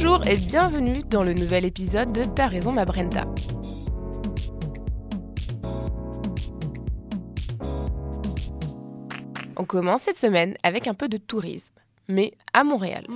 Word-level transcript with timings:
Bonjour 0.00 0.24
et 0.28 0.36
bienvenue 0.36 1.02
dans 1.10 1.24
le 1.24 1.34
nouvel 1.34 1.64
épisode 1.64 2.12
de 2.12 2.22
Ta 2.22 2.46
raison 2.46 2.70
ma 2.70 2.84
Brenda. 2.84 3.26
On 9.56 9.64
commence 9.64 10.02
cette 10.02 10.16
semaine 10.16 10.56
avec 10.62 10.86
un 10.86 10.94
peu 10.94 11.08
de 11.08 11.16
tourisme, 11.16 11.74
mais 12.06 12.32
à 12.52 12.62
Montréal. 12.62 13.08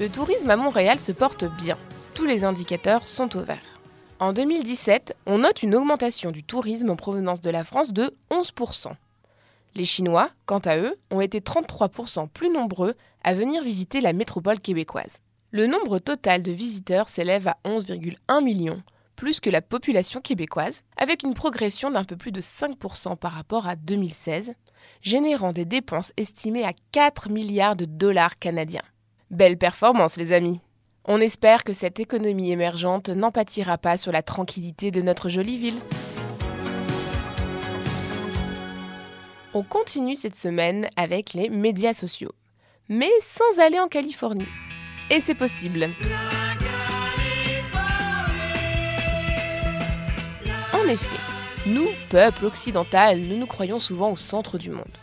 Le 0.00 0.08
tourisme 0.08 0.48
à 0.48 0.56
Montréal 0.56 0.98
se 0.98 1.12
porte 1.12 1.44
bien. 1.58 1.76
Tous 2.14 2.24
les 2.24 2.44
indicateurs 2.44 3.06
sont 3.06 3.36
au 3.36 3.42
vert. 3.42 3.82
En 4.18 4.32
2017, 4.32 5.14
on 5.26 5.40
note 5.40 5.62
une 5.62 5.74
augmentation 5.74 6.30
du 6.30 6.42
tourisme 6.42 6.88
en 6.88 6.96
provenance 6.96 7.42
de 7.42 7.50
la 7.50 7.64
France 7.64 7.92
de 7.92 8.14
11%. 8.30 8.92
Les 9.74 9.84
Chinois, 9.84 10.30
quant 10.46 10.58
à 10.58 10.78
eux, 10.78 10.98
ont 11.10 11.20
été 11.20 11.40
33% 11.40 12.28
plus 12.28 12.50
nombreux 12.50 12.94
à 13.22 13.34
venir 13.34 13.62
visiter 13.62 14.00
la 14.00 14.12
métropole 14.12 14.60
québécoise. 14.60 15.18
Le 15.50 15.66
nombre 15.66 15.98
total 15.98 16.42
de 16.42 16.52
visiteurs 16.52 17.08
s'élève 17.08 17.48
à 17.48 17.56
11,1 17.64 18.42
millions, 18.42 18.82
plus 19.16 19.40
que 19.40 19.50
la 19.50 19.62
population 19.62 20.20
québécoise, 20.20 20.82
avec 20.96 21.22
une 21.22 21.34
progression 21.34 21.90
d'un 21.90 22.04
peu 22.04 22.16
plus 22.16 22.32
de 22.32 22.40
5% 22.40 23.16
par 23.16 23.32
rapport 23.32 23.66
à 23.66 23.76
2016, 23.76 24.52
générant 25.02 25.52
des 25.52 25.64
dépenses 25.64 26.12
estimées 26.16 26.64
à 26.64 26.72
4 26.92 27.30
milliards 27.30 27.76
de 27.76 27.84
dollars 27.84 28.38
canadiens. 28.38 28.82
Belle 29.30 29.58
performance 29.58 30.16
les 30.16 30.32
amis 30.32 30.60
on 31.10 31.22
espère 31.22 31.64
que 31.64 31.72
cette 31.72 32.00
économie 32.00 32.52
émergente 32.52 33.08
n'en 33.08 33.30
pâtira 33.30 33.78
pas 33.78 33.96
sur 33.96 34.12
la 34.12 34.22
tranquillité 34.22 34.90
de 34.90 35.00
notre 35.00 35.30
jolie 35.30 35.56
ville. 35.56 35.80
On 39.58 39.64
continue 39.64 40.14
cette 40.14 40.38
semaine 40.38 40.88
avec 40.94 41.34
les 41.34 41.48
médias 41.48 41.92
sociaux, 41.92 42.30
mais 42.88 43.10
sans 43.20 43.58
aller 43.58 43.80
en 43.80 43.88
Californie. 43.88 44.46
Et 45.10 45.18
c'est 45.18 45.34
possible. 45.34 45.88
En 50.72 50.86
effet, 50.86 51.16
nous, 51.66 51.88
peuple 52.08 52.44
occidental, 52.44 53.18
nous 53.18 53.36
nous 53.36 53.48
croyons 53.48 53.80
souvent 53.80 54.12
au 54.12 54.16
centre 54.16 54.58
du 54.58 54.70
monde. 54.70 54.96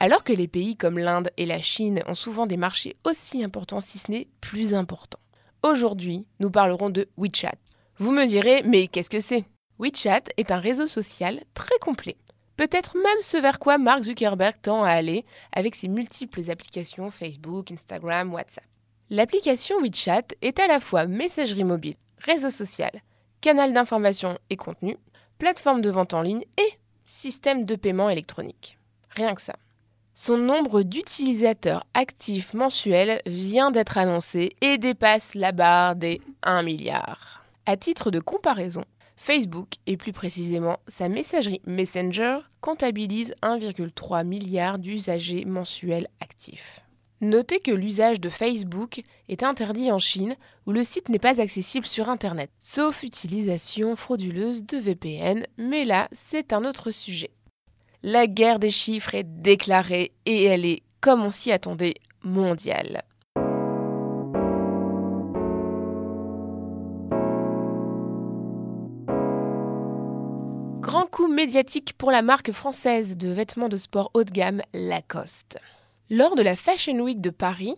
Alors 0.00 0.24
que 0.24 0.32
les 0.32 0.48
pays 0.48 0.74
comme 0.74 0.98
l'Inde 0.98 1.30
et 1.36 1.46
la 1.46 1.60
Chine 1.60 2.02
ont 2.08 2.16
souvent 2.16 2.46
des 2.46 2.56
marchés 2.56 2.96
aussi 3.04 3.44
importants, 3.44 3.78
si 3.78 4.00
ce 4.00 4.10
n'est 4.10 4.26
plus 4.40 4.74
importants. 4.74 5.20
Aujourd'hui, 5.62 6.26
nous 6.40 6.50
parlerons 6.50 6.90
de 6.90 7.08
WeChat. 7.16 7.54
Vous 7.98 8.10
me 8.10 8.26
direz, 8.26 8.64
mais 8.64 8.88
qu'est-ce 8.88 9.10
que 9.10 9.20
c'est? 9.20 9.44
WeChat 9.78 10.24
est 10.38 10.50
un 10.50 10.58
réseau 10.58 10.88
social 10.88 11.44
très 11.54 11.78
complet. 11.80 12.16
Peut-être 12.62 12.94
même 12.94 13.22
ce 13.22 13.36
vers 13.38 13.58
quoi 13.58 13.76
Mark 13.76 14.04
Zuckerberg 14.04 14.54
tend 14.62 14.84
à 14.84 14.90
aller 14.90 15.24
avec 15.52 15.74
ses 15.74 15.88
multiples 15.88 16.48
applications 16.48 17.10
Facebook, 17.10 17.72
Instagram, 17.72 18.32
WhatsApp. 18.32 18.62
L'application 19.10 19.80
WeChat 19.80 20.28
est 20.42 20.60
à 20.60 20.68
la 20.68 20.78
fois 20.78 21.06
messagerie 21.06 21.64
mobile, 21.64 21.96
réseau 22.18 22.50
social, 22.50 22.92
canal 23.40 23.72
d'information 23.72 24.38
et 24.48 24.54
contenu, 24.54 24.96
plateforme 25.38 25.80
de 25.80 25.90
vente 25.90 26.14
en 26.14 26.22
ligne 26.22 26.44
et 26.56 26.78
système 27.04 27.64
de 27.64 27.74
paiement 27.74 28.08
électronique. 28.08 28.78
Rien 29.10 29.34
que 29.34 29.42
ça. 29.42 29.56
Son 30.14 30.36
nombre 30.36 30.82
d'utilisateurs 30.82 31.84
actifs 31.94 32.54
mensuels 32.54 33.22
vient 33.26 33.72
d'être 33.72 33.98
annoncé 33.98 34.54
et 34.60 34.78
dépasse 34.78 35.34
la 35.34 35.50
barre 35.50 35.96
des 35.96 36.20
1 36.44 36.62
milliard. 36.62 37.42
À 37.66 37.76
titre 37.76 38.12
de 38.12 38.20
comparaison, 38.20 38.84
Facebook, 39.24 39.74
et 39.86 39.96
plus 39.96 40.12
précisément 40.12 40.78
sa 40.88 41.08
messagerie 41.08 41.62
Messenger, 41.64 42.38
comptabilise 42.60 43.36
1,3 43.42 44.26
milliard 44.26 44.80
d'usagers 44.80 45.44
mensuels 45.44 46.08
actifs. 46.20 46.80
Notez 47.20 47.60
que 47.60 47.70
l'usage 47.70 48.20
de 48.20 48.28
Facebook 48.28 49.02
est 49.28 49.44
interdit 49.44 49.92
en 49.92 50.00
Chine 50.00 50.34
où 50.66 50.72
le 50.72 50.82
site 50.82 51.08
n'est 51.08 51.20
pas 51.20 51.40
accessible 51.40 51.86
sur 51.86 52.08
Internet, 52.08 52.50
sauf 52.58 53.04
utilisation 53.04 53.94
frauduleuse 53.94 54.64
de 54.64 54.78
VPN, 54.78 55.46
mais 55.56 55.84
là 55.84 56.08
c'est 56.10 56.52
un 56.52 56.64
autre 56.64 56.90
sujet. 56.90 57.30
La 58.02 58.26
guerre 58.26 58.58
des 58.58 58.70
chiffres 58.70 59.14
est 59.14 59.40
déclarée 59.40 60.10
et 60.26 60.42
elle 60.42 60.64
est, 60.64 60.82
comme 61.00 61.22
on 61.22 61.30
s'y 61.30 61.52
attendait, 61.52 61.94
mondiale. 62.24 63.04
Grand 70.92 71.06
coup 71.06 71.26
médiatique 71.26 71.94
pour 71.96 72.10
la 72.10 72.20
marque 72.20 72.52
française 72.52 73.16
de 73.16 73.30
vêtements 73.30 73.70
de 73.70 73.78
sport 73.78 74.10
haut 74.12 74.24
de 74.24 74.30
gamme 74.30 74.60
Lacoste. 74.74 75.58
Lors 76.10 76.36
de 76.36 76.42
la 76.42 76.54
Fashion 76.54 77.00
Week 77.00 77.18
de 77.18 77.30
Paris, 77.30 77.76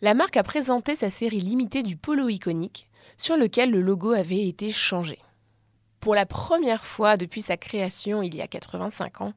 la 0.00 0.12
marque 0.12 0.36
a 0.36 0.42
présenté 0.42 0.96
sa 0.96 1.08
série 1.08 1.38
limitée 1.38 1.84
du 1.84 1.96
polo 1.96 2.28
iconique, 2.28 2.88
sur 3.16 3.36
lequel 3.36 3.70
le 3.70 3.80
logo 3.80 4.10
avait 4.10 4.48
été 4.48 4.72
changé. 4.72 5.20
Pour 6.00 6.16
la 6.16 6.26
première 6.26 6.84
fois 6.84 7.16
depuis 7.16 7.42
sa 7.42 7.56
création 7.56 8.24
il 8.24 8.34
y 8.34 8.42
a 8.42 8.48
85 8.48 9.20
ans, 9.20 9.34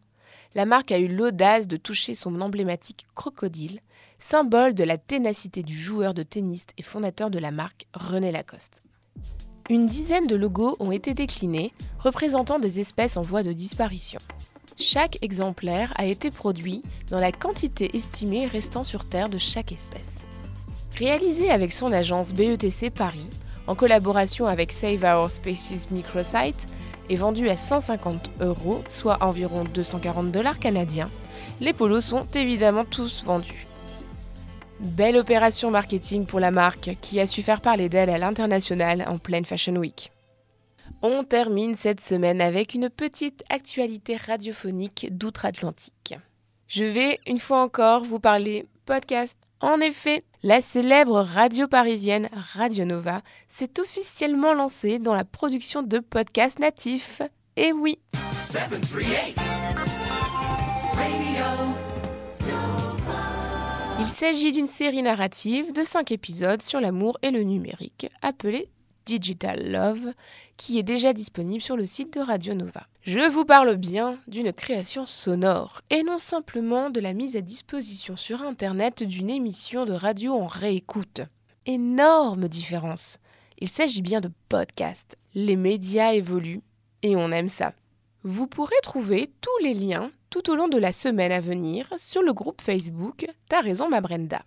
la 0.56 0.66
marque 0.66 0.92
a 0.92 0.98
eu 0.98 1.08
l'audace 1.08 1.68
de 1.68 1.78
toucher 1.78 2.16
son 2.16 2.42
emblématique 2.42 3.06
crocodile, 3.14 3.82
symbole 4.18 4.74
de 4.74 4.84
la 4.84 4.98
ténacité 4.98 5.62
du 5.62 5.78
joueur 5.78 6.16
de 6.16 6.24
tennis 6.24 6.66
et 6.80 6.82
fondateur 6.82 7.30
de 7.30 7.38
la 7.38 7.52
marque 7.52 7.86
René 7.94 8.32
Lacoste. 8.32 8.82
Une 9.72 9.86
dizaine 9.86 10.28
de 10.28 10.36
logos 10.36 10.76
ont 10.82 10.92
été 10.92 11.14
déclinés, 11.14 11.72
représentant 11.98 12.60
des 12.60 12.82
espèces 12.82 13.16
en 13.16 13.22
voie 13.22 13.42
de 13.42 13.54
disparition. 13.54 14.20
Chaque 14.76 15.18
exemplaire 15.24 15.94
a 15.96 16.08
été 16.08 16.30
produit 16.30 16.82
dans 17.10 17.22
la 17.22 17.32
quantité 17.32 17.96
estimée 17.96 18.48
restant 18.48 18.84
sur 18.84 19.06
Terre 19.06 19.30
de 19.30 19.38
chaque 19.38 19.72
espèce. 19.72 20.18
Réalisé 20.98 21.50
avec 21.50 21.72
son 21.72 21.94
agence 21.94 22.34
BETC 22.34 22.90
Paris, 22.94 23.30
en 23.66 23.76
collaboration 23.76 24.46
avec 24.46 24.74
Save 24.74 25.06
Our 25.06 25.32
Species 25.32 25.88
Microsite, 25.90 26.68
est 27.10 27.16
vendu 27.16 27.48
à 27.48 27.56
150 27.56 28.30
euros, 28.42 28.82
soit 28.90 29.24
environ 29.24 29.64
240 29.64 30.34
dollars 30.34 30.60
canadiens. 30.60 31.10
Les 31.62 31.72
polos 31.72 32.04
sont 32.04 32.28
évidemment 32.34 32.84
tous 32.84 33.24
vendus. 33.24 33.68
Belle 34.82 35.18
opération 35.18 35.70
marketing 35.70 36.26
pour 36.26 36.40
la 36.40 36.52
marque 36.52 36.98
qui 37.02 37.20
a 37.20 37.28
su 37.28 37.44
faire 37.44 37.62
parler 37.62 37.88
d'elle 37.88 38.10
à 38.10 38.18
l'international 38.18 39.06
en 39.08 39.20
pleine 39.20 39.46
Fashion 39.46 39.76
Week. 39.76 40.12
On 41.04 41.24
termine 41.24 41.76
cette 41.76 42.02
semaine 42.02 42.42
avec 42.42 42.74
une 42.74 42.90
petite 42.90 43.44
actualité 43.50 44.18
radiophonique 44.18 45.08
d'outre-Atlantique. 45.12 46.16
Je 46.68 46.84
vais 46.84 47.20
une 47.28 47.40
fois 47.40 47.62
encore 47.62 48.04
vous 48.04 48.20
parler 48.20 48.66
podcast 48.86 49.38
en 49.62 49.80
effet, 49.80 50.24
la 50.42 50.60
célèbre 50.60 51.22
radio 51.22 51.68
parisienne 51.68 52.30
Radio 52.34 52.84
Nova 52.84 53.22
s'est 53.48 53.80
officiellement 53.80 54.56
lancée 54.56 54.98
dans 54.98 55.14
la 55.14 55.24
production 55.24 55.84
de 55.84 56.00
podcasts 56.00 56.58
natifs. 56.58 57.22
Et 57.56 57.72
oui 57.72 58.00
Il 64.02 64.08
s'agit 64.08 64.52
d'une 64.52 64.66
série 64.66 65.04
narrative 65.04 65.74
de 65.74 65.84
5 65.84 66.12
épisodes 66.12 66.64
sur 66.64 66.82
l'amour 66.82 67.20
et 67.22 67.30
le 67.30 67.44
numérique, 67.44 68.10
appelée 68.24 68.68
Digital 69.06 69.72
Love, 69.72 70.14
qui 70.58 70.80
est 70.80 70.84
déjà 70.84 71.14
disponible 71.14 71.62
sur 71.62 71.78
le 71.78 71.86
site 71.86 72.16
de 72.16 72.20
Radio 72.20 72.56
Nova. 72.56 72.88
Je 73.04 73.30
vous 73.30 73.46
parle 73.46 73.76
bien 73.76 74.18
d'une 74.28 74.54
création 74.54 75.06
sonore 75.06 75.82
et 75.92 76.02
non 76.02 76.18
simplement 76.18 76.90
de 76.90 77.00
la 77.00 77.14
mise 77.14 77.36
à 77.36 77.42
disposition 77.42 78.18
sur 78.18 78.42
Internet 78.42 79.04
d'une 79.04 79.30
émission 79.30 79.86
de 79.86 79.94
radio 79.94 80.34
en 80.34 80.48
réécoute. 80.48 81.22
Énorme 81.68 82.48
différence. 82.48 83.20
Il 83.60 83.70
s'agit 83.70 84.02
bien 84.02 84.20
de 84.20 84.32
podcast. 84.50 85.16
Les 85.36 85.56
médias 85.56 86.14
évoluent 86.14 86.64
et 87.04 87.16
on 87.16 87.32
aime 87.32 87.50
ça. 87.50 87.74
Vous 88.24 88.48
pourrez 88.48 88.82
trouver 88.82 89.30
tous 89.42 89.64
les 89.64 89.76
liens 89.76 90.12
tout 90.32 90.50
au 90.50 90.56
long 90.56 90.70
de 90.70 90.80
la 90.80 90.94
semaine 90.94 91.32
à 91.32 91.42
venir 91.42 91.88
sur 91.98 92.24
le 92.24 92.34
groupe 92.34 92.62
Facebook 92.62 93.28
T'as 93.50 93.60
raison 93.62 93.90
ma 93.90 94.02
Brenda. 94.02 94.42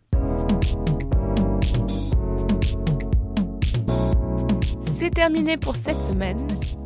C'est 4.99 5.11
terminé 5.11 5.59
pour 5.59 5.77
cette 5.77 5.99
semaine. 5.99 6.39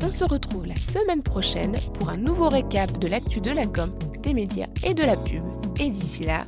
On 0.02 0.10
se 0.10 0.24
retrouve 0.24 0.66
la 0.66 0.76
semaine 0.76 1.22
prochaine 1.22 1.76
pour 1.94 2.10
un 2.10 2.16
nouveau 2.16 2.48
récap 2.48 2.98
de 2.98 3.06
l'actu 3.06 3.40
de 3.40 3.52
la 3.52 3.66
com, 3.66 3.90
des 4.22 4.34
médias 4.34 4.66
et 4.84 4.94
de 4.94 5.04
la 5.04 5.16
pub. 5.16 5.44
Et 5.80 5.90
d'ici 5.90 6.24
là, 6.24 6.44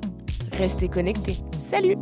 restez 0.53 0.89
connectés. 0.89 1.37
Salut 1.53 1.97